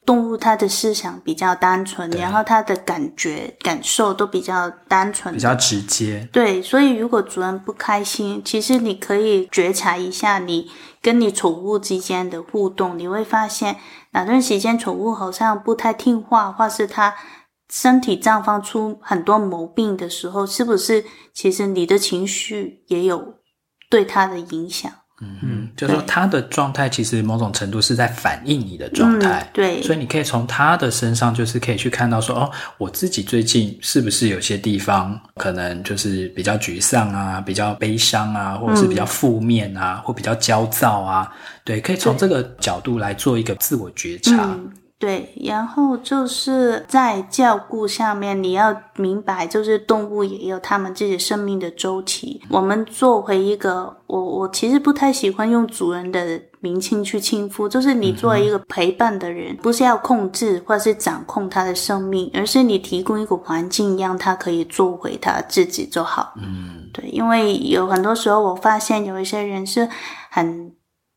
[0.07, 6.29] 动物它的思想比较单纯，然后它的感觉感受都比较单纯，比较直接。
[6.33, 13.77] 对，所以如果主人不开心，其实你可以觉察一下你跟你宠物之间的互动，你会发现
[14.13, 17.15] 哪段时间宠物好像不太听话，或是它。
[17.73, 21.03] 身体绽放出很多毛病的时候，是不是
[21.33, 23.35] 其实你的情绪也有
[23.89, 24.93] 对他的影响？
[25.23, 29.41] 嗯嗯，就是说他的状态其实某种程度是在反映你的状态。
[29.41, 41.33] 嗯，对，所以你可以从他的身上，就是可以去看到说，哦，我自己最近是不是有些地方可能就是比较沮丧啊，比较悲伤啊，或者是比较负面啊，嗯，或比较焦躁啊？
[41.65, 44.45] 对，可以从这个角度来做一个自我觉察。
[44.45, 44.71] 嗯
[45.03, 52.41] 对，然后就是在照顾下面，你要明白，就是动物也有他们自己生命的周期。
[52.49, 66.33] 我们做回一个，我我其实不太喜欢用主人的名亲去亲夫，就是你作为一个陪伴的人，不是要控制或是掌控它的生命，而是你提供一个环境，让它可以做回它自己就好。
[66.37, 69.89] 嗯，对，因为有很多时候我发现有一些人是
[70.31, 70.73] 很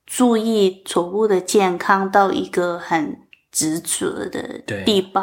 [0.07, 3.19] 注意宠物的健康到一个很
[3.56, 5.20] 执着的地步。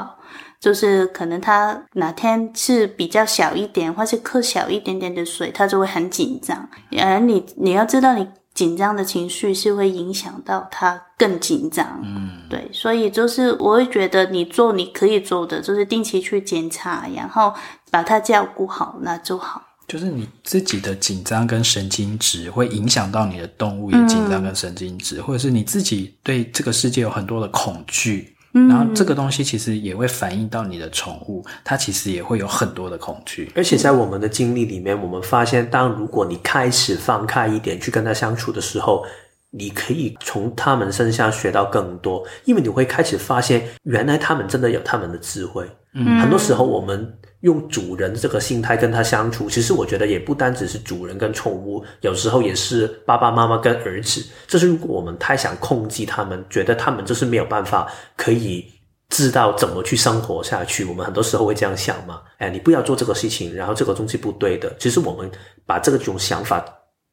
[0.59, 6.69] 就是可能他哪天是比较小一点，或是喝小一点点的水，他就会很紧张。
[6.97, 8.25] 而你你要知道，你
[8.55, 12.01] 紧张的情绪是会影响到他更紧张。
[12.05, 17.53] 嗯，对，所以就是我会觉得你做你可以做的，就是定期去检查，然后
[17.91, 19.61] 把他照顾好，那就好。
[19.93, 28.35] 就是你自己的紧张跟神经质会影响到你的动物也紧张跟神经质，嗯，或者是你自己对这个世界有很多的恐惧。
[28.53, 33.53] 然后这个东西其实也会反映到你的宠物，它其实也会有很多的恐惧。
[33.55, 39.05] 而且在我们的经历里面，我们发现，当如果你开始放开一点去跟它相处的时候，
[39.51, 45.69] 你可以从他们身上学到更多，因为你会开始发现，原来他们真的有他们的智慧。
[45.95, 47.19] 嗯，很多时候我们。
[47.43, 54.25] 用主人这个心态跟他相处，其实我觉得也不单只是主人跟宠物，有时候也是爸爸妈妈跟儿子。
[54.47, 58.65] 就是如果我们太想控制他们，觉得他们就是没有办法可以
[59.09, 62.23] 知道怎么去生活下去，我们很多时候会这样想嘛。
[62.39, 64.73] 哎，你不要做这个事情，然后这个东西不对的。
[64.79, 65.29] 其实我们
[65.67, 66.65] 把这种想法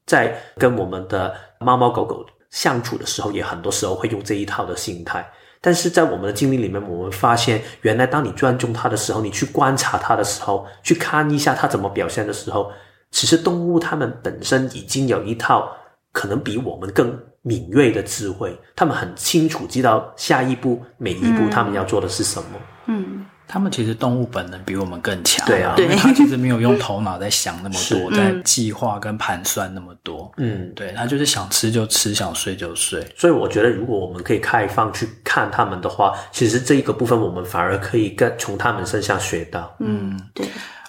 [0.06, 5.28] 在跟我们的猫猫狗狗相处的时候，也很多时候会用这一套的心态。
[5.62, 12.72] 但是在我们的经历里面，我们发现，原来当你尊重它的时候，你去观察它的时候，去看一下它怎么表现的时候，
[13.12, 15.70] 其实动物它们本身已经有一套
[16.12, 22.60] 可能比我们更敏锐的智慧，它们很清楚知道下一步每一步它们要做的是什么。
[22.88, 33.04] 嗯他们其实动物本能比我们更强，对啊，因为他其实没有用头脑在想那么多， 在计划跟盘算那么多，嗯，对，他就是想吃就吃，想睡就睡。
[33.18, 40.46] 所以我觉得，如果我们可以开放去看他们的话，其实这一个部分我们反而可以更从他们身上学到，嗯，对。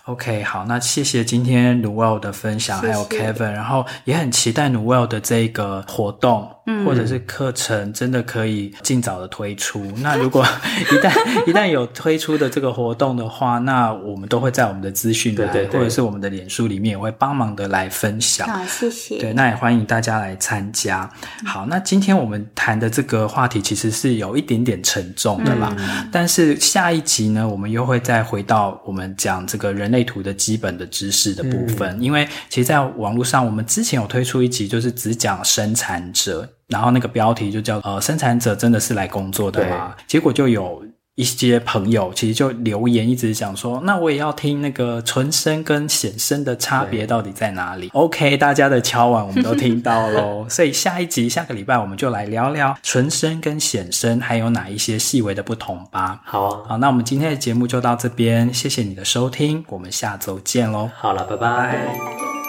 [0.06, 9.84] OK，好，那谢谢今天 Noelle 的分享，还有 Kevin，然后也很期待 Noelle 的这个活动，嗯，或者是课程，真的可以尽早的推出。
[9.98, 10.46] 那如果
[10.92, 18.46] 一旦一旦有推出的这个活动的话，那我们都会在我们的资讯栏，或者是我们的脸书里面也会帮忙的来分享。
[18.48, 19.18] 好，谢谢。
[19.18, 21.10] 对，那也欢迎大家来参加。
[21.44, 40.82] 好，那今天我们谈的这个话题其实是有一点点沉重的啦，嗯，但是下一集呢，我们又会再回到我们讲这个人类图的基本的知识的部分，嗯、因为其实，在网络上，我们之前有推出一集，就是只讲生产者，然后那个标题就叫“呃，生产者真的是来工作的吗？”结果就有。
[41.16, 56.22] 一些朋友其实就留言一直讲说，那我也要听那个纯声跟显声的差别到底在哪里？OK，大家的敲碗我们都听到喽， 所以下一集下个礼拜我们就来聊聊纯声跟显声还有哪一些细微的不同吧。
[56.24, 60.88] 好啊，好，那我们今天的节目就到这边，谢谢你的收听，我们下周见喽。
[60.96, 62.39] 好了，拜拜。